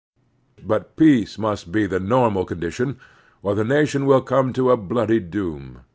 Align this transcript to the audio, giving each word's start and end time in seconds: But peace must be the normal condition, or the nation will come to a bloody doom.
But 0.65 0.95
peace 0.97 1.37
must 1.37 1.71
be 1.71 1.85
the 1.85 1.99
normal 1.99 2.43
condition, 2.45 2.99
or 3.43 3.53
the 3.53 3.63
nation 3.63 4.07
will 4.07 4.21
come 4.21 4.51
to 4.53 4.71
a 4.71 4.75
bloody 4.75 5.19
doom. 5.19 5.81